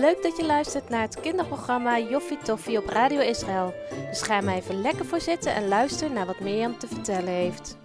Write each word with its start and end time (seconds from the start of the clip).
Leuk 0.00 0.22
dat 0.22 0.36
je 0.36 0.44
luistert 0.44 0.88
naar 0.88 1.00
het 1.00 1.20
kinderprogramma 1.20 1.98
Joffie 1.98 2.38
Toffie 2.38 2.78
op 2.78 2.86
Radio 2.86 3.20
Israël. 3.20 3.74
Dus 4.10 4.22
ga 4.22 4.40
maar 4.40 4.54
even 4.54 4.80
lekker 4.80 5.04
voor 5.04 5.20
zitten 5.20 5.54
en 5.54 5.68
luister 5.68 6.10
naar 6.10 6.26
wat 6.26 6.40
Mirjam 6.40 6.78
te 6.78 6.86
vertellen 6.86 7.32
heeft. 7.32 7.76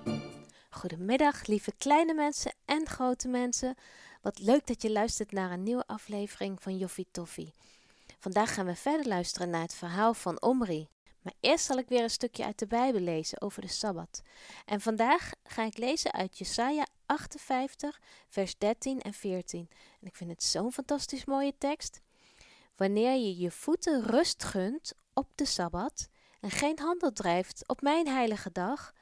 Goedemiddag, 0.69 1.47
lieve 1.47 1.71
kleine 1.77 2.13
mensen 2.13 2.53
en 2.65 2.85
grote 2.85 3.27
mensen. 3.27 3.75
Wat 4.21 4.39
leuk 4.39 4.67
dat 4.67 4.81
je 4.81 4.91
luistert 4.91 5.31
naar 5.31 5.51
een 5.51 5.63
nieuwe 5.63 5.87
aflevering 5.87 6.61
van 6.61 6.77
Joffie 6.77 7.07
Toffie. 7.11 7.53
Vandaag 8.19 8.53
gaan 8.53 8.65
we 8.65 8.75
verder 8.75 9.07
luisteren 9.07 9.49
naar 9.49 9.61
het 9.61 9.75
verhaal 9.75 10.13
van 10.13 10.41
Omri. 10.41 10.87
Maar 11.21 11.33
eerst 11.39 11.65
zal 11.65 11.77
ik 11.77 11.89
weer 11.89 12.03
een 12.03 12.09
stukje 12.09 12.45
uit 12.45 12.59
de 12.59 12.67
Bijbel 12.67 13.01
lezen 13.01 13.41
over 13.41 13.61
de 13.61 13.67
Sabbat. 13.67 14.21
En 14.65 14.81
vandaag 14.81 15.31
ga 15.43 15.63
ik 15.63 15.77
lezen 15.77 16.11
uit 16.11 16.37
Jesaja 16.37 16.85
58, 17.07 17.99
vers 18.27 18.57
13 18.57 19.01
en 19.01 19.13
14. 19.13 19.69
En 20.01 20.07
ik 20.07 20.15
vind 20.15 20.29
het 20.29 20.43
zo'n 20.43 20.71
fantastisch 20.71 21.25
mooie 21.25 21.57
tekst. 21.57 22.01
Wanneer 22.75 23.11
je 23.11 23.37
je 23.37 23.51
voeten 23.51 24.03
rust 24.03 24.43
gunt 24.43 24.93
op 25.13 25.29
de 25.35 25.45
Sabbat 25.45 26.09
en 26.41 26.51
geen 26.51 26.79
handel 26.79 27.11
drijft 27.11 27.67
op 27.67 27.81
mijn 27.81 28.07
heilige 28.07 28.51
dag, 28.51 28.93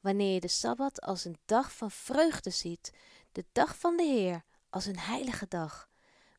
wanneer 0.00 0.34
je 0.34 0.40
de 0.40 0.48
Sabbat 0.48 1.00
als 1.00 1.24
een 1.24 1.38
dag 1.44 1.72
van 1.72 1.90
vreugde 1.90 2.50
ziet, 2.50 2.92
de 3.32 3.44
dag 3.52 3.76
van 3.78 3.96
de 3.96 4.02
Heer 4.02 4.44
als 4.70 4.86
een 4.86 4.98
heilige 4.98 5.48
dag, 5.48 5.88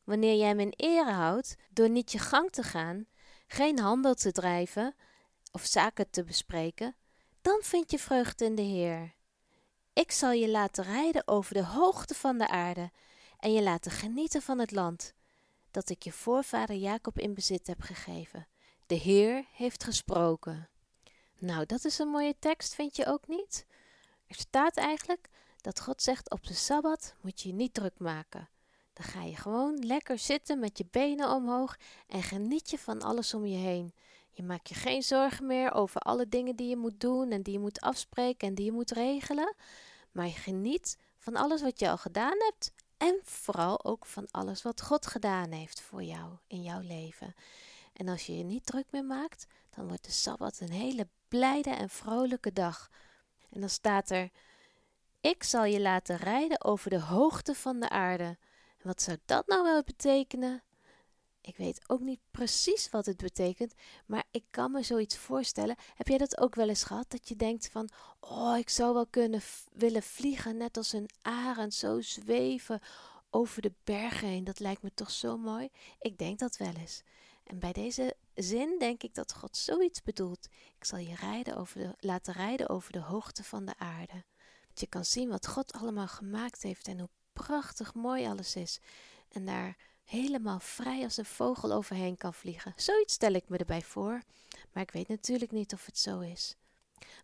wanneer 0.04 0.36
jij 0.36 0.48
hem 0.48 0.60
in 0.60 0.72
ere 0.76 1.12
houdt 1.12 1.56
door 1.70 1.88
niet 1.88 2.12
je 2.12 2.18
gang 2.18 2.50
te 2.50 2.62
gaan, 2.62 3.06
geen 3.46 3.78
handel 3.78 4.14
te 4.14 4.32
drijven 4.32 4.94
of 5.52 5.64
zaken 5.64 6.10
te 6.10 6.24
bespreken, 6.24 6.96
dan 7.40 7.58
vind 7.62 7.90
je 7.90 7.98
vreugde 7.98 8.44
in 8.44 8.54
de 8.54 8.62
Heer. 8.62 9.15
Ik 9.96 10.12
zal 10.12 10.32
je 10.32 10.48
laten 10.48 10.84
rijden 10.84 11.28
over 11.28 11.54
de 11.54 11.64
hoogte 11.64 12.14
van 12.14 12.38
de 12.38 12.48
aarde 12.48 12.90
en 13.38 13.52
je 13.52 13.62
laten 13.62 13.90
genieten 13.90 14.42
van 14.42 14.58
het 14.58 14.70
land 14.70 15.12
dat 15.70 15.88
ik 15.88 16.02
je 16.02 16.12
voorvader 16.12 16.76
Jacob 16.76 17.18
in 17.18 17.34
bezit 17.34 17.66
heb 17.66 17.80
gegeven. 17.80 18.46
De 18.86 18.94
Heer 18.94 19.44
heeft 19.52 19.84
gesproken. 19.84 20.68
Nou, 21.38 21.66
dat 21.66 21.84
is 21.84 21.98
een 21.98 22.08
mooie 22.08 22.34
tekst, 22.38 22.74
vind 22.74 22.96
je 22.96 23.06
ook 23.06 23.28
niet? 23.28 23.66
Er 24.26 24.34
staat 24.34 24.76
eigenlijk 24.76 25.28
dat 25.60 25.80
God 25.80 26.02
zegt 26.02 26.30
op 26.30 26.46
de 26.46 26.54
Sabbat 26.54 27.14
moet 27.20 27.40
je 27.40 27.48
je 27.48 27.54
niet 27.54 27.74
druk 27.74 27.98
maken. 27.98 28.48
Dan 28.92 29.06
ga 29.06 29.22
je 29.22 29.36
gewoon 29.36 29.78
lekker 29.78 30.18
zitten 30.18 30.58
met 30.58 30.78
je 30.78 30.86
benen 30.90 31.30
omhoog 31.30 31.76
en 32.06 32.22
geniet 32.22 32.70
je 32.70 32.78
van 32.78 33.02
alles 33.02 33.34
om 33.34 33.46
je 33.46 33.58
heen. 33.58 33.94
Je 34.36 34.42
maakt 34.42 34.68
je 34.68 34.74
geen 34.74 35.02
zorgen 35.02 35.46
meer 35.46 35.72
over 35.72 36.00
alle 36.00 36.28
dingen 36.28 36.56
die 36.56 36.68
je 36.68 36.76
moet 36.76 37.00
doen 37.00 37.30
en 37.30 37.42
die 37.42 37.52
je 37.52 37.58
moet 37.58 37.80
afspreken 37.80 38.48
en 38.48 38.54
die 38.54 38.64
je 38.64 38.72
moet 38.72 38.90
regelen. 38.90 39.54
Maar 40.12 40.26
je 40.26 40.32
geniet 40.32 40.98
van 41.18 41.36
alles 41.36 41.62
wat 41.62 41.80
je 41.80 41.90
al 41.90 41.96
gedaan 41.96 42.36
hebt 42.38 42.72
en 42.96 43.20
vooral 43.22 43.84
ook 43.84 44.06
van 44.06 44.26
alles 44.30 44.62
wat 44.62 44.82
God 44.82 45.06
gedaan 45.06 45.50
heeft 45.50 45.80
voor 45.80 46.02
jou 46.02 46.32
in 46.46 46.62
jouw 46.62 46.80
leven. 46.80 47.34
En 47.92 48.08
als 48.08 48.26
je 48.26 48.38
je 48.38 48.44
niet 48.44 48.66
druk 48.66 48.86
meer 48.90 49.04
maakt, 49.04 49.46
dan 49.70 49.88
wordt 49.88 50.04
de 50.04 50.12
Sabbat 50.12 50.60
een 50.60 50.72
hele 50.72 51.08
blijde 51.28 51.70
en 51.70 51.90
vrolijke 51.90 52.52
dag. 52.52 52.90
En 53.50 53.60
dan 53.60 53.68
staat 53.68 54.10
er: 54.10 54.30
Ik 55.20 55.42
zal 55.42 55.64
je 55.64 55.80
laten 55.80 56.16
rijden 56.16 56.64
over 56.64 56.90
de 56.90 57.00
hoogte 57.00 57.54
van 57.54 57.80
de 57.80 57.88
aarde. 57.88 58.38
En 58.78 58.86
wat 58.86 59.02
zou 59.02 59.18
dat 59.24 59.46
nou 59.46 59.62
wel 59.62 59.82
betekenen? 59.82 60.62
Ik 61.46 61.56
weet 61.56 61.80
ook 61.86 62.00
niet 62.00 62.20
precies 62.30 62.90
wat 62.90 63.06
het 63.06 63.16
betekent, 63.16 63.74
maar 64.06 64.24
ik 64.30 64.44
kan 64.50 64.70
me 64.70 64.82
zoiets 64.82 65.16
voorstellen. 65.16 65.76
Heb 65.94 66.08
jij 66.08 66.18
dat 66.18 66.40
ook 66.40 66.54
wel 66.54 66.68
eens 66.68 66.82
gehad? 66.82 67.10
Dat 67.10 67.28
je 67.28 67.36
denkt 67.36 67.68
van, 67.68 67.88
oh, 68.20 68.56
ik 68.58 68.68
zou 68.68 68.94
wel 68.94 69.06
kunnen 69.06 69.40
willen 69.72 70.02
vliegen, 70.02 70.56
net 70.56 70.76
als 70.76 70.92
een 70.92 71.10
arend, 71.22 71.74
zo 71.74 72.00
zweven 72.00 72.80
over 73.30 73.62
de 73.62 73.72
bergen 73.84 74.28
heen. 74.28 74.44
Dat 74.44 74.58
lijkt 74.58 74.82
me 74.82 74.94
toch 74.94 75.10
zo 75.10 75.36
mooi. 75.36 75.68
Ik 75.98 76.18
denk 76.18 76.38
dat 76.38 76.56
wel 76.56 76.74
eens. 76.74 77.02
En 77.44 77.58
bij 77.58 77.72
deze 77.72 78.16
zin 78.34 78.78
denk 78.78 79.02
ik 79.02 79.14
dat 79.14 79.34
God 79.34 79.56
zoiets 79.56 80.02
bedoelt. 80.02 80.48
Ik 80.78 80.84
zal 80.84 80.98
je 80.98 81.14
rijden 81.14 81.56
over 81.56 81.78
de, 81.78 81.94
laten 81.98 82.32
rijden 82.32 82.68
over 82.68 82.92
de 82.92 83.00
hoogte 83.00 83.44
van 83.44 83.64
de 83.64 83.78
aarde. 83.78 84.24
Dat 84.68 84.80
je 84.80 84.86
kan 84.86 85.04
zien 85.04 85.28
wat 85.28 85.46
God 85.46 85.72
allemaal 85.72 86.08
gemaakt 86.08 86.62
heeft 86.62 86.88
en 86.88 86.98
hoe 86.98 87.10
prachtig 87.32 87.94
mooi 87.94 88.26
alles 88.26 88.56
is. 88.56 88.80
En 89.28 89.44
daar 89.44 89.76
helemaal 90.06 90.60
vrij 90.60 91.02
als 91.02 91.16
een 91.16 91.24
vogel 91.24 91.72
overheen 91.72 92.16
kan 92.16 92.34
vliegen. 92.34 92.72
Zoiets 92.76 93.14
stel 93.14 93.32
ik 93.32 93.48
me 93.48 93.58
erbij 93.58 93.82
voor, 93.82 94.22
maar 94.72 94.82
ik 94.82 94.90
weet 94.90 95.08
natuurlijk 95.08 95.52
niet 95.52 95.72
of 95.72 95.86
het 95.86 95.98
zo 95.98 96.20
is. 96.20 96.56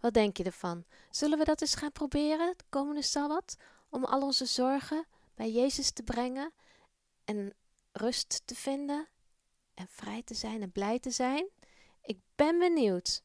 Wat 0.01 0.15
denk 0.15 0.37
je 0.37 0.45
ervan? 0.45 0.85
Zullen 1.11 1.39
we 1.39 1.45
dat 1.45 1.61
eens 1.61 1.75
gaan 1.75 1.93
proberen, 1.93 2.55
de 2.57 2.65
komende 2.69 3.03
Sabbat, 3.03 3.57
om 3.89 4.05
al 4.05 4.23
onze 4.23 4.47
zorgen 4.47 5.07
bij 5.35 5.51
Jezus 5.51 5.91
te 5.91 6.03
brengen 6.03 6.53
en 7.25 7.55
rust 7.93 8.43
te 8.45 8.55
vinden 8.55 9.09
en 9.75 9.87
vrij 9.89 10.23
te 10.23 10.35
zijn 10.35 10.63
en 10.63 10.73
blij 10.73 10.99
te 10.99 11.11
zijn? 11.11 11.49
Ik 12.03 12.19
ben 12.35 12.59
benieuwd. 12.59 13.23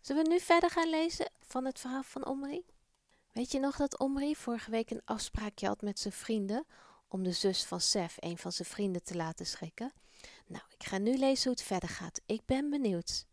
Zullen 0.00 0.22
we 0.24 0.28
nu 0.28 0.40
verder 0.40 0.70
gaan 0.70 0.90
lezen 0.90 1.32
van 1.40 1.64
het 1.64 1.78
verhaal 1.78 2.02
van 2.02 2.26
Omri? 2.26 2.64
Weet 3.32 3.52
je 3.52 3.58
nog 3.58 3.76
dat 3.76 3.98
Omri 3.98 4.36
vorige 4.36 4.70
week 4.70 4.90
een 4.90 5.02
afspraakje 5.04 5.66
had 5.66 5.82
met 5.82 5.98
zijn 5.98 6.14
vrienden 6.14 6.66
om 7.12 7.22
de 7.22 7.32
zus 7.32 7.64
van 7.64 7.80
Sef, 7.80 8.16
een 8.18 8.38
van 8.38 8.52
zijn 8.52 8.68
vrienden, 8.68 9.02
te 9.02 9.16
laten 9.16 9.46
schrikken. 9.46 9.92
Nou, 10.46 10.64
ik 10.78 10.86
ga 10.86 10.98
nu 10.98 11.16
lezen 11.16 11.44
hoe 11.44 11.52
het 11.52 11.62
verder 11.62 11.88
gaat. 11.88 12.20
Ik 12.26 12.40
ben 12.46 12.70
benieuwd. 12.70 13.26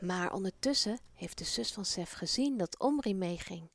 Maar 0.00 0.32
ondertussen 0.32 0.98
heeft 1.14 1.38
de 1.38 1.44
zus 1.44 1.72
van 1.72 1.84
Sef 1.84 2.12
gezien 2.12 2.56
dat 2.56 2.78
Omri 2.78 3.14
meeging. 3.14 3.68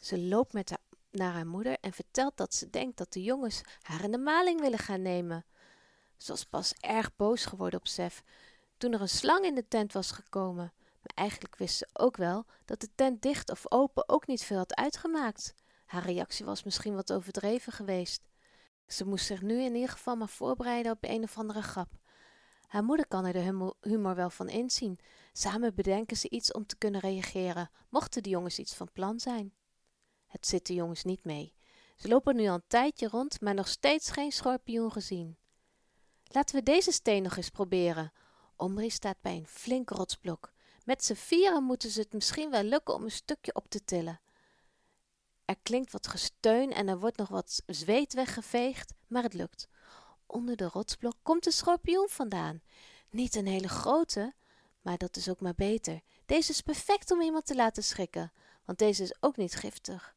Ze 0.00 0.18
loopt 0.18 0.52
met 0.52 0.70
haar 0.70 0.78
naar 1.10 1.32
haar 1.32 1.46
moeder 1.46 1.78
en 1.80 1.92
vertelt 1.92 2.36
dat 2.36 2.54
ze 2.54 2.70
denkt 2.70 2.96
dat 2.96 3.12
de 3.12 3.22
jongens 3.22 3.60
haar 3.82 4.04
in 4.04 4.10
de 4.10 4.18
maling 4.18 4.60
willen 4.60 4.78
gaan 4.78 5.02
nemen. 5.02 5.44
Ze 6.16 6.30
was 6.30 6.44
pas 6.44 6.74
erg 6.80 7.16
boos 7.16 7.44
geworden 7.44 7.78
op 7.78 7.86
Sef 7.86 8.22
toen 8.76 8.92
er 8.92 9.00
een 9.00 9.08
slang 9.08 9.44
in 9.44 9.54
de 9.54 9.68
tent 9.68 9.92
was 9.92 10.10
gekomen. 10.10 10.72
Maar 10.74 11.12
eigenlijk 11.14 11.56
wist 11.56 11.76
ze 11.76 11.88
ook 11.92 12.16
wel 12.16 12.44
dat 12.64 12.80
de 12.80 12.88
tent 12.94 13.22
dicht 13.22 13.50
of 13.50 13.72
open 13.72 14.08
ook 14.08 14.26
niet 14.26 14.42
veel 14.42 14.56
had 14.56 14.74
uitgemaakt. 14.74 15.54
Haar 15.90 16.04
reactie 16.04 16.44
was 16.44 16.62
misschien 16.62 16.94
wat 16.94 17.12
overdreven 17.12 17.72
geweest. 17.72 18.22
Ze 18.86 19.06
moest 19.06 19.26
zich 19.26 19.42
nu 19.42 19.62
in 19.62 19.74
ieder 19.74 19.88
geval 19.88 20.16
maar 20.16 20.28
voorbereiden 20.28 20.92
op 20.92 20.98
een 21.00 21.22
of 21.22 21.38
andere 21.38 21.62
grap. 21.62 21.88
Haar 22.66 22.84
moeder 22.84 23.06
kan 23.06 23.24
er 23.24 23.32
de 23.32 23.74
humor 23.80 24.14
wel 24.14 24.30
van 24.30 24.48
inzien. 24.48 24.98
Samen 25.32 25.74
bedenken 25.74 26.16
ze 26.16 26.28
iets 26.28 26.52
om 26.52 26.66
te 26.66 26.76
kunnen 26.76 27.00
reageren, 27.00 27.70
mochten 27.88 28.22
de 28.22 28.28
jongens 28.28 28.58
iets 28.58 28.74
van 28.74 28.92
plan 28.92 29.20
zijn. 29.20 29.54
Het 30.26 30.46
zit 30.46 30.66
de 30.66 30.74
jongens 30.74 31.04
niet 31.04 31.24
mee. 31.24 31.54
Ze 31.96 32.08
lopen 32.08 32.36
nu 32.36 32.48
al 32.48 32.54
een 32.54 32.62
tijdje 32.66 33.08
rond, 33.08 33.40
maar 33.40 33.54
nog 33.54 33.68
steeds 33.68 34.10
geen 34.10 34.32
schorpioen 34.32 34.92
gezien. 34.92 35.36
Laten 36.24 36.54
we 36.54 36.62
deze 36.62 36.92
steen 36.92 37.22
nog 37.22 37.36
eens 37.36 37.50
proberen. 37.50 38.12
Omri 38.56 38.90
staat 38.90 39.20
bij 39.20 39.36
een 39.36 39.46
flink 39.46 39.90
rotsblok. 39.90 40.52
Met 40.84 41.04
z'n 41.04 41.14
vieren 41.14 41.62
moeten 41.62 41.90
ze 41.90 42.00
het 42.00 42.12
misschien 42.12 42.50
wel 42.50 42.62
lukken 42.62 42.94
om 42.94 43.02
een 43.02 43.10
stukje 43.10 43.54
op 43.54 43.68
te 43.68 43.84
tillen. 43.84 44.20
Er 45.50 45.56
klinkt 45.62 45.92
wat 45.92 46.06
gesteun 46.06 46.72
en 46.72 46.88
er 46.88 46.98
wordt 46.98 47.16
nog 47.16 47.28
wat 47.28 47.62
zweet 47.66 48.12
weggeveegd, 48.12 48.94
maar 49.06 49.22
het 49.22 49.34
lukt. 49.34 49.68
Onder 50.26 50.56
de 50.56 50.64
rotsblok 50.64 51.14
komt 51.22 51.46
een 51.46 51.52
schorpioen 51.52 52.08
vandaan. 52.08 52.62
Niet 53.08 53.34
een 53.34 53.46
hele 53.46 53.68
grote, 53.68 54.34
maar 54.82 54.98
dat 54.98 55.16
is 55.16 55.28
ook 55.28 55.40
maar 55.40 55.54
beter. 55.54 56.00
Deze 56.26 56.50
is 56.50 56.60
perfect 56.60 57.10
om 57.10 57.20
iemand 57.20 57.46
te 57.46 57.54
laten 57.54 57.82
schrikken, 57.82 58.32
want 58.64 58.78
deze 58.78 59.02
is 59.02 59.14
ook 59.20 59.36
niet 59.36 59.54
giftig. 59.54 60.14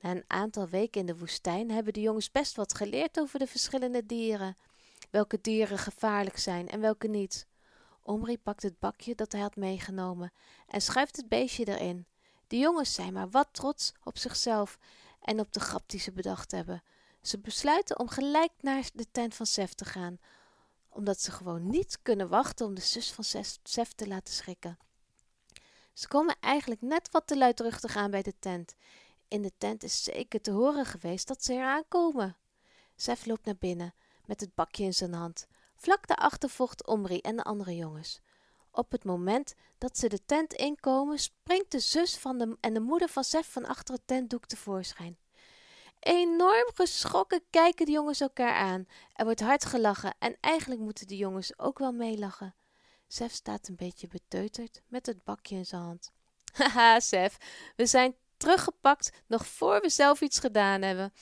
Na 0.00 0.10
een 0.10 0.24
aantal 0.26 0.68
weken 0.68 1.00
in 1.00 1.06
de 1.06 1.18
woestijn 1.18 1.70
hebben 1.70 1.92
de 1.92 2.00
jongens 2.00 2.30
best 2.30 2.56
wat 2.56 2.74
geleerd 2.74 3.20
over 3.20 3.38
de 3.38 3.46
verschillende 3.46 4.06
dieren. 4.06 4.56
Welke 5.10 5.40
dieren 5.40 5.78
gevaarlijk 5.78 6.38
zijn 6.38 6.68
en 6.68 6.80
welke 6.80 7.08
niet. 7.08 7.46
Omri 8.02 8.38
pakt 8.38 8.62
het 8.62 8.78
bakje 8.78 9.14
dat 9.14 9.32
hij 9.32 9.40
had 9.40 9.56
meegenomen 9.56 10.32
en 10.66 10.82
schuift 10.82 11.16
het 11.16 11.28
beestje 11.28 11.68
erin. 11.68 12.06
De 12.50 12.58
jongens 12.58 12.94
zijn 12.94 13.12
maar 13.12 13.30
wat 13.30 13.48
trots 13.52 13.92
op 14.04 14.18
zichzelf 14.18 14.78
en 15.20 15.40
op 15.40 15.52
de 15.52 15.60
grap 15.60 15.82
die 15.86 16.00
ze 16.00 16.12
bedacht 16.12 16.50
hebben. 16.50 16.82
Ze 17.22 17.38
besluiten 17.38 17.98
om 17.98 18.08
gelijk 18.08 18.52
naar 18.60 18.90
de 18.94 19.10
tent 19.10 19.34
van 19.34 19.46
Sef 19.46 19.72
te 19.72 19.84
gaan, 19.84 20.18
omdat 20.88 21.20
ze 21.20 21.30
gewoon 21.30 21.66
niet 21.70 21.98
kunnen 22.02 22.28
wachten 22.28 22.66
om 22.66 22.74
de 22.74 22.80
zus 22.80 23.12
van 23.12 23.24
Sef 23.62 23.92
te 23.92 24.08
laten 24.08 24.34
schrikken. 24.34 24.78
Ze 25.92 26.08
komen 26.08 26.36
eigenlijk 26.40 26.80
net 26.80 27.10
wat 27.10 27.26
te 27.26 27.38
luidruchtig 27.38 27.96
aan 27.96 28.10
bij 28.10 28.22
de 28.22 28.34
tent. 28.38 28.74
In 29.28 29.42
de 29.42 29.52
tent 29.58 29.82
is 29.82 30.02
zeker 30.02 30.40
te 30.40 30.50
horen 30.50 30.86
geweest 30.86 31.28
dat 31.28 31.44
ze 31.44 31.52
eraan 31.52 31.88
komen. 31.88 32.36
Sef 32.96 33.26
loopt 33.26 33.44
naar 33.44 33.58
binnen 33.58 33.94
met 34.24 34.40
het 34.40 34.54
bakje 34.54 34.84
in 34.84 34.94
zijn 34.94 35.12
hand. 35.12 35.46
Vlak 35.76 36.06
daarachter 36.06 36.48
volgt 36.48 36.86
Omri 36.86 37.18
en 37.18 37.36
de 37.36 37.44
andere 37.44 37.76
jongens. 37.76 38.20
Op 38.72 38.92
het 38.92 39.04
moment 39.04 39.54
dat 39.78 39.98
ze 39.98 40.08
de 40.08 40.24
tent 40.26 40.52
inkomen, 40.52 41.18
springt 41.18 41.70
de 41.70 41.78
zus 41.78 42.16
van 42.16 42.38
de, 42.38 42.56
en 42.60 42.74
de 42.74 42.80
moeder 42.80 43.08
van 43.08 43.24
Sef 43.24 43.52
van 43.52 43.66
achter 43.66 43.94
het 43.94 44.06
tentdoek 44.06 44.46
tevoorschijn. 44.46 45.18
Enorm 46.00 46.70
geschrokken 46.74 47.42
kijken 47.50 47.86
de 47.86 47.92
jongens 47.92 48.20
elkaar 48.20 48.54
aan. 48.54 48.86
Er 49.12 49.24
wordt 49.24 49.40
hard 49.40 49.64
gelachen 49.64 50.14
en 50.18 50.36
eigenlijk 50.40 50.80
moeten 50.80 51.06
de 51.06 51.16
jongens 51.16 51.58
ook 51.58 51.78
wel 51.78 51.92
meelachen. 51.92 52.54
Sef 53.08 53.32
staat 53.32 53.68
een 53.68 53.76
beetje 53.76 54.08
beteuterd 54.08 54.82
met 54.88 55.06
het 55.06 55.24
bakje 55.24 55.56
in 55.56 55.66
zijn 55.66 55.82
hand. 55.82 56.10
Haha, 56.52 57.00
Sef, 57.00 57.36
we 57.76 57.86
zijn 57.86 58.14
teruggepakt 58.36 59.12
nog 59.26 59.46
voor 59.46 59.80
we 59.80 59.88
zelf 59.88 60.20
iets 60.20 60.38
gedaan 60.38 60.82
hebben. 60.82 61.12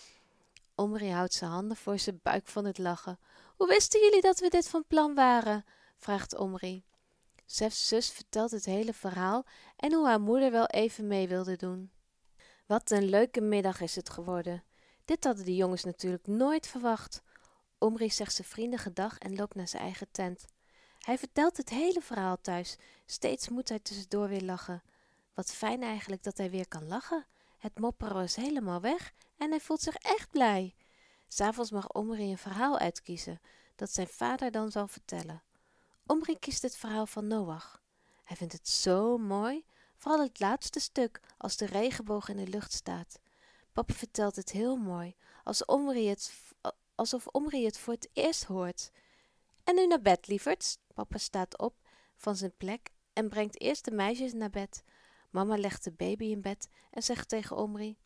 Omri 0.74 1.10
houdt 1.10 1.34
zijn 1.34 1.50
handen 1.50 1.76
voor 1.76 1.98
zijn 1.98 2.20
buik 2.22 2.46
van 2.46 2.64
het 2.64 2.78
lachen. 2.78 3.18
Hoe 3.56 3.68
wisten 3.68 4.00
jullie 4.00 4.20
dat 4.20 4.38
we 4.38 4.48
dit 4.48 4.68
van 4.68 4.84
plan 4.86 5.14
waren? 5.14 5.64
vraagt 5.96 6.36
Omri. 6.36 6.84
Sef's 7.50 7.88
zus 7.88 8.10
vertelt 8.10 8.50
het 8.50 8.64
hele 8.64 8.92
verhaal 8.92 9.46
en 9.76 9.92
hoe 9.92 10.06
haar 10.06 10.20
moeder 10.20 10.50
wel 10.50 10.66
even 10.66 11.06
mee 11.06 11.28
wilde 11.28 11.56
doen. 11.56 11.90
Wat 12.66 12.90
een 12.90 13.08
leuke 13.08 13.40
middag 13.40 13.80
is 13.80 13.96
het 13.96 14.10
geworden. 14.10 14.64
Dit 15.04 15.24
hadden 15.24 15.44
de 15.44 15.56
jongens 15.56 15.84
natuurlijk 15.84 16.26
nooit 16.26 16.66
verwacht. 16.66 17.22
Omri 17.78 18.10
zegt 18.10 18.34
zijn 18.34 18.48
vrienden 18.48 18.78
gedag 18.78 19.18
en 19.18 19.36
loopt 19.36 19.54
naar 19.54 19.68
zijn 19.68 19.82
eigen 19.82 20.10
tent. 20.10 20.44
Hij 20.98 21.18
vertelt 21.18 21.56
het 21.56 21.68
hele 21.68 22.00
verhaal 22.00 22.40
thuis. 22.40 22.76
Steeds 23.06 23.48
moet 23.48 23.68
hij 23.68 23.78
tussendoor 23.78 24.28
weer 24.28 24.42
lachen. 24.42 24.82
Wat 25.34 25.52
fijn 25.52 25.82
eigenlijk 25.82 26.22
dat 26.22 26.36
hij 26.36 26.50
weer 26.50 26.68
kan 26.68 26.86
lachen. 26.86 27.26
Het 27.58 27.78
mopperen 27.78 28.22
is 28.22 28.36
helemaal 28.36 28.80
weg 28.80 29.12
en 29.36 29.50
hij 29.50 29.60
voelt 29.60 29.80
zich 29.80 29.94
echt 29.94 30.30
blij. 30.30 30.74
S'avonds 31.28 31.70
mag 31.70 31.88
Omri 31.88 32.30
een 32.30 32.38
verhaal 32.38 32.78
uitkiezen 32.78 33.40
dat 33.76 33.92
zijn 33.92 34.08
vader 34.08 34.50
dan 34.50 34.70
zal 34.70 34.88
vertellen. 34.88 35.42
Omri 36.10 36.38
kiest 36.38 36.62
het 36.62 36.76
verhaal 36.76 37.06
van 37.06 37.26
Noach. 37.26 37.82
Hij 38.24 38.36
vindt 38.36 38.52
het 38.52 38.68
zo 38.68 39.18
mooi, 39.18 39.64
vooral 39.96 40.22
het 40.22 40.40
laatste 40.40 40.80
stuk, 40.80 41.20
als 41.38 41.56
de 41.56 41.66
regenboog 41.66 42.28
in 42.28 42.36
de 42.36 42.46
lucht 42.46 42.72
staat. 42.72 43.20
Papa 43.72 43.94
vertelt 43.94 44.36
het 44.36 44.50
heel 44.50 44.76
mooi, 44.76 45.16
als 45.44 45.64
Omri 45.64 46.08
het, 46.08 46.32
alsof 46.94 47.26
Omri 47.26 47.64
het 47.64 47.78
voor 47.78 47.94
het 47.94 48.08
eerst 48.12 48.44
hoort. 48.44 48.90
En 49.64 49.74
nu 49.74 49.86
naar 49.86 50.00
bed, 50.00 50.26
lieverds. 50.26 50.78
Papa 50.94 51.18
staat 51.18 51.58
op 51.58 51.74
van 52.16 52.36
zijn 52.36 52.56
plek 52.56 52.90
en 53.12 53.28
brengt 53.28 53.60
eerst 53.60 53.84
de 53.84 53.90
meisjes 53.90 54.32
naar 54.32 54.50
bed. 54.50 54.82
Mama 55.30 55.56
legt 55.56 55.84
de 55.84 55.92
baby 55.92 56.24
in 56.24 56.40
bed 56.40 56.68
en 56.90 57.02
zegt 57.02 57.28
tegen 57.28 57.56
Omri: 57.56 57.96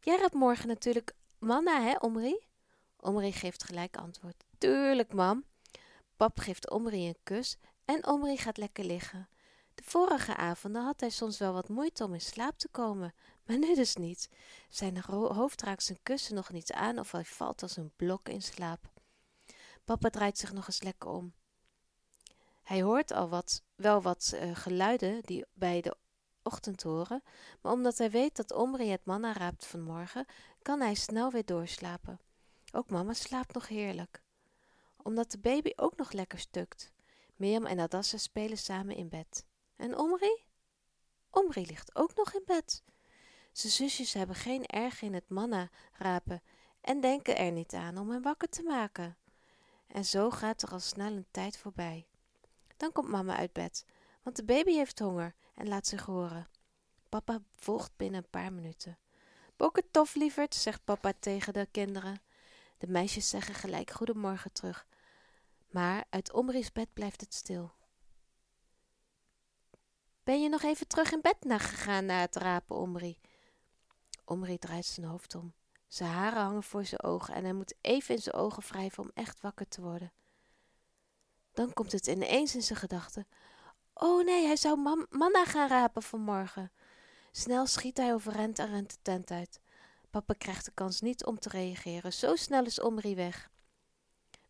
Jij 0.00 0.18
hebt 0.18 0.34
morgen 0.34 0.68
natuurlijk 0.68 1.14
manna, 1.38 1.82
hè, 1.82 1.96
Omri? 1.98 2.46
Omri 2.96 3.32
geeft 3.32 3.64
gelijk 3.64 3.96
antwoord: 3.96 4.44
Tuurlijk, 4.58 5.12
mam. 5.12 5.44
Pap 6.20 6.38
geeft 6.38 6.70
Omri 6.70 7.08
een 7.08 7.18
kus 7.22 7.56
en 7.84 8.06
Omri 8.06 8.36
gaat 8.36 8.56
lekker 8.56 8.84
liggen. 8.84 9.28
De 9.74 9.82
vorige 9.84 10.36
avonden 10.36 10.82
had 10.82 11.00
hij 11.00 11.10
soms 11.10 11.38
wel 11.38 11.52
wat 11.52 11.68
moeite 11.68 12.04
om 12.04 12.14
in 12.14 12.20
slaap 12.20 12.58
te 12.58 12.68
komen, 12.68 13.14
maar 13.44 13.58
nu 13.58 13.74
dus 13.74 13.96
niet. 13.96 14.28
Zijn 14.68 15.00
hoofd 15.08 15.62
raakt 15.62 15.82
zijn 15.82 15.98
kussen 16.02 16.34
nog 16.34 16.50
niet 16.50 16.72
aan 16.72 16.98
of 16.98 17.12
hij 17.12 17.24
valt 17.24 17.62
als 17.62 17.76
een 17.76 17.92
blok 17.96 18.28
in 18.28 18.42
slaap. 18.42 18.90
Papa 19.84 20.10
draait 20.10 20.38
zich 20.38 20.52
nog 20.52 20.66
eens 20.66 20.82
lekker 20.82 21.08
om. 21.08 21.32
Hij 22.62 22.82
hoort 22.82 23.10
al 23.12 23.28
wat, 23.28 23.62
wel 23.74 24.02
wat 24.02 24.32
uh, 24.34 24.56
geluiden 24.56 25.20
die 25.22 25.44
bij 25.52 25.80
de 25.80 25.96
ochtend 26.42 26.82
horen, 26.82 27.22
maar 27.60 27.72
omdat 27.72 27.98
hij 27.98 28.10
weet 28.10 28.36
dat 28.36 28.52
Omri 28.52 28.90
het 28.90 29.04
manna 29.04 29.32
raapt 29.32 29.66
vanmorgen, 29.66 30.26
kan 30.62 30.80
hij 30.80 30.94
snel 30.94 31.30
weer 31.30 31.44
doorslapen. 31.44 32.20
Ook 32.72 32.90
mama 32.90 33.12
slaapt 33.12 33.54
nog 33.54 33.68
heerlijk. 33.68 34.22
Omdat 35.02 35.30
de 35.30 35.38
baby 35.38 35.72
ook 35.76 35.96
nog 35.96 36.12
lekker 36.12 36.38
stukt. 36.38 36.92
Mirjam 37.36 37.66
en 37.66 37.78
Adassa 37.78 38.18
spelen 38.18 38.58
samen 38.58 38.96
in 38.96 39.08
bed. 39.08 39.44
En 39.76 39.98
Omri? 39.98 40.44
Omri 41.30 41.66
ligt 41.66 41.96
ook 41.96 42.14
nog 42.14 42.34
in 42.34 42.42
bed. 42.46 42.82
Zijn 43.52 43.72
zusjes 43.72 44.12
hebben 44.12 44.36
geen 44.36 44.66
erg 44.66 45.02
in 45.02 45.14
het 45.14 45.28
manna 45.28 45.70
rapen 45.92 46.42
en 46.80 47.00
denken 47.00 47.36
er 47.36 47.52
niet 47.52 47.74
aan 47.74 47.98
om 47.98 48.10
hem 48.10 48.22
wakker 48.22 48.48
te 48.48 48.62
maken. 48.62 49.16
En 49.86 50.04
zo 50.04 50.30
gaat 50.30 50.62
er 50.62 50.70
al 50.70 50.80
snel 50.80 51.12
een 51.12 51.26
tijd 51.30 51.58
voorbij. 51.58 52.06
Dan 52.76 52.92
komt 52.92 53.08
mama 53.08 53.36
uit 53.36 53.52
bed, 53.52 53.84
want 54.22 54.36
de 54.36 54.44
baby 54.44 54.72
heeft 54.72 54.98
honger 54.98 55.34
en 55.54 55.68
laat 55.68 55.86
zich 55.86 56.04
horen. 56.04 56.48
Papa 57.08 57.42
volgt 57.56 57.96
binnen 57.96 58.22
een 58.22 58.30
paar 58.30 58.52
minuten. 58.52 58.98
Bokken 59.56 59.90
tof, 59.90 60.14
lieverd, 60.14 60.54
zegt 60.54 60.84
papa 60.84 61.12
tegen 61.20 61.52
de 61.52 61.68
kinderen. 61.70 62.22
De 62.78 62.86
meisjes 62.86 63.28
zeggen 63.28 63.54
gelijk 63.54 63.90
goedemorgen 63.90 64.52
terug. 64.52 64.86
Maar 65.70 66.04
uit 66.10 66.32
Omri's 66.32 66.72
bed 66.72 66.92
blijft 66.92 67.20
het 67.20 67.34
stil. 67.34 67.72
Ben 70.22 70.42
je 70.42 70.48
nog 70.48 70.62
even 70.62 70.86
terug 70.86 71.12
in 71.12 71.20
bed 71.20 71.36
gegaan 71.40 72.06
na 72.06 72.20
het 72.20 72.36
rapen, 72.36 72.76
Omri? 72.76 73.18
Omri 74.24 74.58
draait 74.58 74.86
zijn 74.86 75.06
hoofd 75.06 75.34
om. 75.34 75.52
Zijn 75.86 76.10
haren 76.10 76.42
hangen 76.42 76.62
voor 76.62 76.84
zijn 76.84 77.02
ogen 77.02 77.34
en 77.34 77.44
hij 77.44 77.52
moet 77.52 77.74
even 77.80 78.14
in 78.14 78.22
zijn 78.22 78.34
ogen 78.34 78.62
wrijven 78.62 79.02
om 79.02 79.10
echt 79.14 79.40
wakker 79.40 79.68
te 79.68 79.80
worden. 79.80 80.12
Dan 81.52 81.72
komt 81.72 81.92
het 81.92 82.06
ineens 82.06 82.54
in 82.54 82.62
zijn 82.62 82.78
gedachten. 82.78 83.26
Oh 83.94 84.24
nee, 84.24 84.46
hij 84.46 84.56
zou 84.56 84.76
man 84.78 85.06
manna 85.10 85.44
gaan 85.44 85.68
rapen 85.68 86.02
vanmorgen. 86.02 86.72
Snel 87.32 87.66
schiet 87.66 87.96
hij 87.96 88.14
overeind 88.14 88.58
en 88.58 88.70
rent 88.70 88.90
de 88.90 88.96
tent 89.02 89.30
uit. 89.30 89.60
Papa 90.10 90.34
krijgt 90.38 90.64
de 90.64 90.70
kans 90.74 91.00
niet 91.00 91.24
om 91.24 91.38
te 91.38 91.48
reageren. 91.48 92.12
Zo 92.12 92.36
snel 92.36 92.64
is 92.64 92.80
Omri 92.80 93.14
weg. 93.14 93.50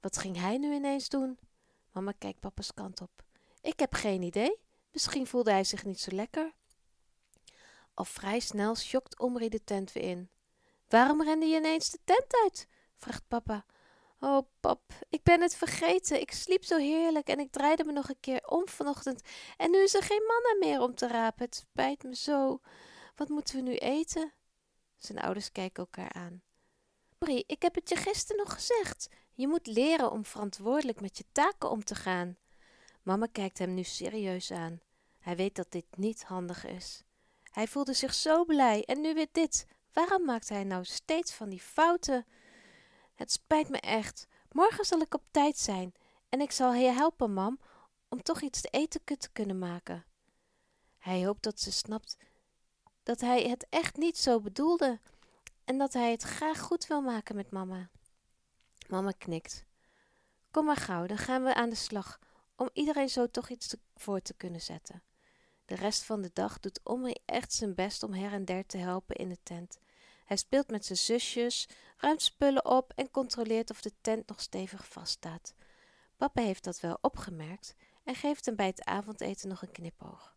Wat 0.01 0.19
ging 0.19 0.37
hij 0.37 0.59
nu 0.59 0.75
ineens 0.75 1.09
doen? 1.09 1.39
Mama 1.93 2.13
kijkt 2.19 2.41
papa's 2.41 2.75
kant 2.75 3.01
op. 3.01 3.11
Ik 3.61 3.79
heb 3.79 3.95
geen 3.95 4.23
idee. 4.23 4.59
Misschien 4.93 5.27
voelde 5.27 5.51
hij 5.51 5.65
zich 5.65 5.85
niet 5.85 6.01
zo 6.01 6.11
lekker. 6.15 6.53
Al 7.95 8.05
vrij 8.05 8.41
snel 8.41 8.75
schokt 8.75 9.19
Omri 9.19 9.49
de 9.49 9.65
tent 9.65 9.93
weer 9.93 10.03
in. 10.03 10.31
Waarom 10.89 11.23
rende 11.23 11.47
je 11.47 11.57
ineens 11.57 11.91
de 11.91 11.99
tent 12.05 12.43
uit? 12.45 12.69
vraagt 12.97 13.29
papa. 13.29 13.65
Oh, 14.21 14.47
pap, 14.61 14.83
ik 15.09 15.23
ben 15.23 15.41
het 15.41 15.55
vergeten. 15.55 16.21
Ik 16.21 16.33
sliep 16.33 16.65
zo 16.65 16.77
heerlijk 16.77 17.29
en 17.29 17.39
ik 17.39 17.51
draaide 17.51 17.85
me 17.85 17.93
nog 17.93 18.09
een 18.09 18.21
keer 18.21 18.47
om 18.47 18.69
vanochtend. 18.69 19.23
En 19.57 19.71
nu 19.71 19.83
is 19.83 19.95
er 19.95 20.03
geen 20.03 20.23
manna 20.27 20.67
meer 20.67 20.81
om 20.81 20.95
te 20.95 21.07
rapen. 21.07 21.45
Het 21.45 21.55
spijt 21.55 22.03
me 22.03 22.15
zo. 22.17 22.61
Wat 23.15 23.29
moeten 23.29 23.57
we 23.57 23.63
nu 23.63 23.75
eten? 23.77 24.33
Zijn 24.97 25.19
ouders 25.19 25.53
kijken 25.53 25.83
elkaar 25.83 26.13
aan. 26.13 26.43
Brie, 27.19 27.45
ik 27.47 27.63
heb 27.63 27.75
het 27.75 27.89
je 27.89 27.97
gisteren 27.97 28.45
nog 28.45 28.55
gezegd. 28.55 29.09
Je 29.41 29.49
moet 29.49 29.67
leren 29.67 30.11
om 30.11 30.25
verantwoordelijk 30.25 31.01
met 31.01 31.19
je 31.19 31.25
taken 31.33 31.71
om 31.71 31.85
te 31.85 31.95
gaan. 31.95 32.37
Mama 33.03 33.27
kijkt 33.33 33.59
hem 33.59 33.75
nu 33.75 33.83
serieus 33.83 34.51
aan. 34.51 34.81
Hij 35.19 35.37
weet 35.37 35.55
dat 35.55 35.71
dit 35.71 35.85
niet 35.97 36.25
handig 36.25 36.67
is. 36.67 37.03
Hij 37.51 37.67
voelde 37.67 37.93
zich 37.93 38.15
zo 38.15 38.45
blij 38.45 38.85
en 38.85 39.01
nu 39.01 39.15
weer 39.15 39.29
dit. 39.33 39.67
Waarom 39.93 40.25
maakt 40.25 40.49
hij 40.49 40.65
nou 40.65 40.85
steeds 40.85 41.33
van 41.33 41.49
die 41.49 41.61
fouten? 41.61 42.27
Het 43.15 43.33
spijt 43.33 43.69
me 43.69 43.81
echt. 43.81 44.27
Morgen 44.53 44.85
zal 44.85 45.01
ik 45.01 45.15
op 45.15 45.23
tijd 45.31 45.59
zijn 45.59 45.93
en 46.29 46.41
ik 46.41 46.51
zal 46.51 46.75
je 46.75 46.91
helpen, 46.91 47.33
mam, 47.33 47.61
om 48.09 48.23
toch 48.23 48.41
iets 48.41 48.61
te 48.61 48.69
eten 48.69 49.01
te 49.05 49.31
kunnen 49.33 49.59
maken. 49.59 50.05
Hij 50.99 51.27
hoopt 51.27 51.43
dat 51.43 51.61
ze 51.61 51.73
snapt 51.73 52.17
dat 53.03 53.21
hij 53.21 53.43
het 53.43 53.67
echt 53.71 53.97
niet 53.97 54.19
zo 54.19 54.41
bedoelde 54.41 55.01
en 55.65 55.79
dat 55.79 55.93
hij 55.93 56.11
het 56.11 56.23
graag 56.23 56.61
goed 56.61 56.87
wil 56.87 57.01
maken 57.01 57.37
met 57.37 57.51
mama. 57.51 57.91
Mama 58.91 59.13
knikt. 59.19 59.65
Kom 60.51 60.65
maar 60.65 60.77
gauw, 60.77 61.07
dan 61.07 61.19
gaan 61.19 61.45
we 61.45 61.55
aan 61.55 61.71
de 61.71 61.77
slag 61.77 62.19
om 62.57 62.71
iedereen 62.73 63.09
zo 63.09 63.27
toch 63.27 63.49
iets 63.49 63.75
voor 63.95 64.21
te 64.21 64.35
kunnen 64.35 64.61
zetten. 64.61 65.03
De 65.65 65.75
rest 65.75 66.05
van 66.05 66.23
de 66.23 66.31
dag 66.33 66.61
doet 66.61 66.81
Omri 66.85 67.15
echt 67.25 67.53
zijn 67.53 67.75
best 67.75 68.03
om 68.03 68.13
her 68.13 68.33
en 68.33 68.45
der 68.45 68.67
te 68.67 68.77
helpen 68.77 69.17
in 69.17 69.29
de 69.29 69.39
tent. 69.43 69.79
Hij 70.25 70.37
speelt 70.37 70.71
met 70.71 70.85
zijn 70.85 70.99
zusjes, 70.99 71.69
ruimt 71.97 72.23
spullen 72.23 72.65
op 72.65 72.93
en 72.97 73.11
controleert 73.11 73.71
of 73.71 73.81
de 73.81 73.93
tent 74.01 74.29
nog 74.29 74.41
stevig 74.41 74.89
vaststaat. 74.89 75.55
Papa 76.17 76.43
heeft 76.43 76.65
dat 76.65 76.81
wel 76.81 76.99
opgemerkt 77.01 77.75
en 78.05 78.15
geeft 78.15 78.47
hem 78.47 78.57
bij 78.57 78.67
het 78.67 78.85
avondeten 78.85 79.49
nog 79.49 79.63
een 79.63 79.73
knipoog. 79.73 80.37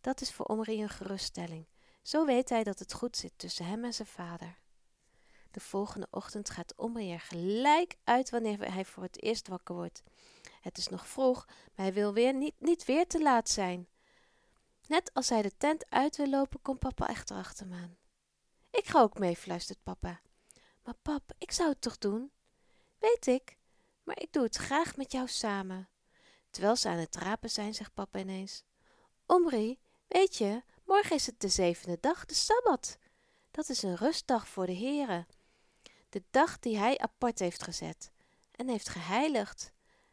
Dat 0.00 0.20
is 0.20 0.32
voor 0.32 0.46
Omri 0.46 0.82
een 0.82 0.88
geruststelling. 0.88 1.66
Zo 2.02 2.24
weet 2.24 2.48
hij 2.48 2.64
dat 2.64 2.78
het 2.78 2.92
goed 2.92 3.16
zit 3.16 3.32
tussen 3.36 3.66
hem 3.66 3.84
en 3.84 3.94
zijn 3.94 4.08
vader. 4.08 4.61
De 5.52 5.60
volgende 5.60 6.06
ochtend 6.10 6.50
gaat 6.50 6.74
Omri 6.76 7.12
er 7.12 7.20
gelijk 7.20 7.96
uit 8.04 8.30
wanneer 8.30 8.72
hij 8.72 8.84
voor 8.84 9.02
het 9.02 9.22
eerst 9.22 9.48
wakker 9.48 9.74
wordt. 9.74 10.02
Het 10.60 10.78
is 10.78 10.88
nog 10.88 11.06
vroeg, 11.06 11.46
maar 11.46 11.84
hij 11.86 11.92
wil 11.92 12.12
weer 12.12 12.34
niet, 12.34 12.54
niet 12.58 12.84
weer 12.84 13.06
te 13.06 13.22
laat 13.22 13.48
zijn. 13.48 13.88
Net 14.86 15.10
als 15.14 15.28
hij 15.28 15.42
de 15.42 15.56
tent 15.56 15.90
uit 15.90 16.16
wil 16.16 16.28
lopen, 16.28 16.62
komt 16.62 16.78
papa 16.78 17.08
echter 17.08 17.36
achter. 17.36 17.66
Ik 18.70 18.86
ga 18.86 19.00
ook 19.00 19.18
mee, 19.18 19.36
fluistert 19.36 19.82
papa. 19.82 20.20
Maar 20.84 20.94
pap, 21.02 21.32
ik 21.38 21.52
zou 21.52 21.68
het 21.68 21.80
toch 21.80 21.98
doen? 21.98 22.32
Weet 22.98 23.26
ik, 23.26 23.56
maar 24.02 24.20
ik 24.20 24.32
doe 24.32 24.42
het 24.42 24.56
graag 24.56 24.96
met 24.96 25.12
jou 25.12 25.28
samen. 25.28 25.88
Terwijl 26.50 26.76
ze 26.76 26.88
aan 26.88 26.98
het 26.98 27.16
rapen 27.16 27.50
zijn, 27.50 27.74
zegt 27.74 27.94
papa 27.94 28.18
ineens. 28.18 28.64
Omri, 29.26 29.78
weet 30.06 30.36
je, 30.36 30.62
morgen 30.84 31.16
is 31.16 31.26
het 31.26 31.40
de 31.40 31.48
zevende 31.48 31.98
dag, 32.00 32.24
de 32.24 32.34
Sabbat. 32.34 32.98
Dat 33.50 33.68
is 33.68 33.82
een 33.82 33.96
rustdag 33.96 34.48
voor 34.48 34.66
de 34.66 34.76
Heere. 34.76 35.26
De 36.12 36.22
dag 36.30 36.58
die 36.58 36.78
hij 36.78 36.98
apart 36.98 37.38
heeft 37.38 37.62
gezet 37.62 38.10
en 38.50 38.68
heeft 38.68 38.88
geheiligd. 38.88 39.72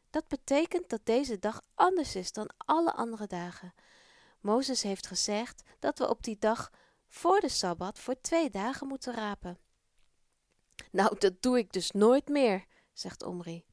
Dat 0.10 0.28
betekent 0.28 0.90
dat 0.90 1.06
deze 1.06 1.40
dag 1.40 1.62
anders 1.76 2.16
is 2.16 2.32
dan 2.32 2.50
alle 2.58 2.94
andere 2.94 3.28
dagen. 3.28 3.74
Mozes 4.42 4.82
heeft 4.82 5.08
gezegd 5.08 5.64
dat 5.80 6.00
we 6.00 6.10
op 6.10 6.24
die 6.24 6.38
dag 6.40 6.72
voor 7.08 7.40
de 7.40 7.50
Sabbat 7.50 8.00
voor 8.00 8.22
twee 8.22 8.50
dagen 8.50 8.88
moeten 8.88 9.14
rapen. 9.14 9.58
Nou, 10.92 11.20
dat 11.20 11.42
doe 11.42 11.58
ik 11.58 11.72
dus 11.72 11.92
nooit 11.92 12.28
meer, 12.28 12.66
zegt 12.94 13.24
Omri. 13.24 13.66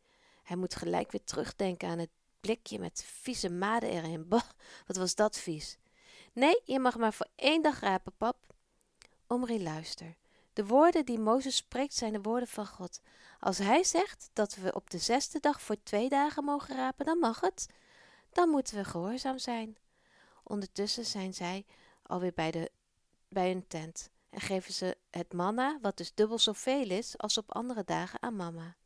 Hij 0.42 0.56
moet 0.56 0.74
gelijk 0.74 1.10
weer 1.10 1.24
terugdenken 1.24 1.88
aan 1.88 1.98
het 1.98 2.10
blikje 2.40 2.78
met 2.78 3.04
vieze 3.06 3.50
maden 3.50 3.90
erin. 3.90 4.28
Bah, 4.28 4.50
wat 4.86 4.96
was 4.96 5.14
dat 5.14 5.38
vies. 5.38 5.78
Nee, 6.32 6.60
je 6.64 6.78
mag 6.78 6.96
maar 6.96 7.12
voor 7.12 7.28
één 7.34 7.62
dag 7.62 7.80
rapen, 7.80 8.16
pap. 8.16 8.54
Omri 9.26 9.62
luister. 9.62 10.16
De 10.56 10.66
woorden 10.66 11.04
die 11.04 11.18
Mozes 11.18 11.56
spreekt 11.56 11.94
zijn 11.94 12.12
de 12.12 12.20
woorden 12.20 12.48
van 12.48 12.66
God. 12.66 13.00
Als 13.40 13.58
hij 13.58 13.84
zegt 13.84 14.30
dat 14.32 14.54
we 14.54 14.74
op 14.74 14.90
de 14.90 14.98
zesde 14.98 15.40
dag 15.40 15.60
voor 15.60 15.82
twee 15.82 16.08
dagen 16.08 16.44
mogen 16.44 16.76
rapen, 16.76 17.06
dan 17.06 17.18
mag 17.18 17.40
het. 17.40 17.66
Dan 18.32 18.48
moeten 18.48 18.76
we 18.76 18.84
gehoorzaam 18.84 19.38
zijn. 19.38 19.76
Ondertussen 20.42 21.04
zijn 21.04 21.34
zij 21.34 21.64
alweer 22.02 22.32
bij, 22.34 22.50
de, 22.50 22.70
bij 23.28 23.48
hun 23.48 23.66
tent 23.66 24.10
en 24.30 24.40
geven 24.40 24.72
ze 24.72 24.96
het 25.10 25.32
manna, 25.32 25.78
wat 25.82 25.96
dus 25.96 26.14
dubbel 26.14 26.38
zoveel 26.38 26.90
is 26.90 27.18
als 27.18 27.38
op 27.38 27.54
andere 27.54 27.84
dagen, 27.84 28.22
aan 28.22 28.36
mama. 28.36 28.76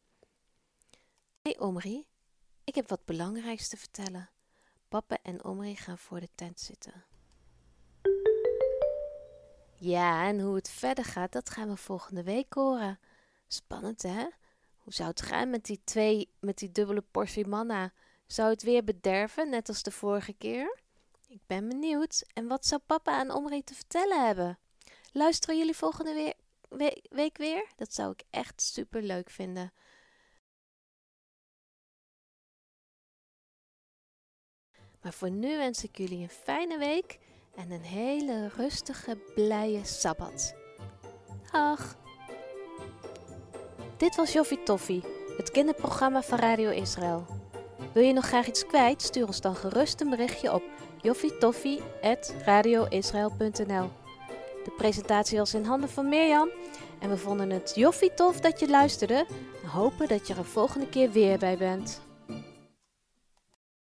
Hé 1.42 1.50
hey 1.50 1.58
Omri, 1.58 2.06
ik 2.64 2.74
heb 2.74 2.88
wat 2.88 3.04
belangrijks 3.04 3.68
te 3.68 3.76
vertellen. 3.76 4.30
Papa 4.88 5.18
en 5.22 5.44
Omri 5.44 5.76
gaan 5.76 5.98
voor 5.98 6.20
de 6.20 6.28
tent 6.34 6.60
zitten. 6.60 7.04
Ja, 9.82 10.26
en 10.26 10.40
hoe 10.40 10.54
het 10.54 10.70
verder 10.70 11.04
gaat, 11.04 11.32
dat 11.32 11.50
gaan 11.50 11.68
we 11.68 11.76
volgende 11.76 12.22
week 12.22 12.52
horen. 12.52 12.99
Spannend, 13.46 14.02
hè? 14.02 14.26
Hoe 14.76 14.92
zou 14.92 15.08
het 15.08 15.22
gaan 15.22 15.50
met 15.50 15.64
die 15.64 15.80
twee, 15.84 16.30
met 16.40 16.58
die 16.58 16.72
dubbele 16.72 17.00
portie 17.10 17.46
manna? 17.46 17.92
Zou 18.26 18.50
het 18.50 18.62
weer 18.62 18.84
bederven, 18.84 19.50
net 19.50 19.68
als 19.68 19.82
de 19.82 19.90
vorige 19.90 20.32
keer? 20.32 20.80
Ik 21.28 21.40
ben 21.46 21.68
benieuwd. 21.68 22.25
En 22.32 22.46
wat 22.46 22.66
zou 22.66 22.80
papa 22.87 23.12
aan 23.18 23.30
Omri 23.30 23.64
te 23.64 23.75
vertellen 23.75 24.26
hebben? 24.26 24.58
Luisteren 25.12 25.58
jullie 25.58 25.76
volgende 25.76 26.34
week 27.10 27.37
weer? 27.37 27.72
Dat 27.76 27.94
zou 27.94 28.12
ik 28.12 28.22
echt 28.30 28.62
super 28.62 29.02
leuk 29.02 29.30
vinden. 29.30 29.72
Maar 35.00 35.12
voor 35.12 35.30
nu 35.30 35.56
wens 35.56 35.84
ik 35.84 35.96
jullie 35.96 36.22
een 36.22 36.28
fijne 36.28 36.78
week 36.78 37.18
en 37.61 37.71
een 37.71 37.83
hele 37.83 38.50
rustige, 38.57 39.19
blije 39.35 39.85
sabbat. 39.85 40.55
Dag! 41.52 41.97
Dit 43.97 44.17
was 44.17 44.33
Joffie 44.33 44.62
Toffie, 44.62 45.05
het 45.37 45.50
kinderprogramma 45.50 46.23
van 46.23 46.38
Radio 46.38 46.71
Israël. 46.71 47.26
Wil 47.93 48.02
je 48.02 48.12
nog 48.12 48.26
graag 48.26 48.47
iets 48.47 48.67
kwijt? 48.67 49.02
Stuur 49.02 49.26
ons 49.26 49.40
dan 49.40 49.57
gerust 49.57 50.00
een 50.00 50.11
berichtje 50.11 50.55
op 50.55 50.62
joffietoffie.radioisrael.nl 51.02 53.90
De 54.64 54.73
presentatie 54.76 55.38
was 55.38 55.55
in 55.55 55.64
handen 55.64 55.88
van 55.88 56.09
Mirjam 56.09 56.49
en 56.99 57.11
we 57.11 57.17
vonden 57.17 57.50
het 57.50 57.73
joffie 57.75 58.14
tof 58.14 58.40
dat 58.40 58.61
je 58.61 58.69
luisterde 58.69 59.26
en 59.62 59.69
hopen 59.69 60.09
dat 60.09 60.26
je 60.26 60.35
er 60.35 60.45
volgende 60.45 60.88
keer 60.88 61.11
weer 61.11 61.38
bij 61.38 61.57
bent. 61.57 62.09